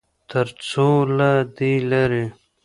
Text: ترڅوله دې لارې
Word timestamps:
ترڅوله 0.29 1.31
دې 1.55 1.71
لارې 1.89 2.25